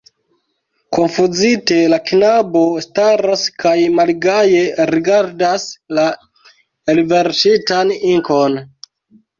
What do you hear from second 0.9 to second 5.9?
Konfuzite la knabo staras kaj malgaje rigardas